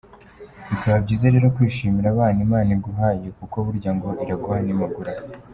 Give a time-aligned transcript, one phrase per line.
[0.71, 5.11] Bikaba byiza rero kwishimira abana Imana iguhaye, kuko burya ngo “Iraguha ntimugura”!.